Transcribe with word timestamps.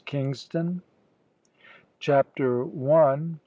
KINGSTON. 0.03 0.81
CHAPTER 1.99 2.65
ONE. 2.65 3.37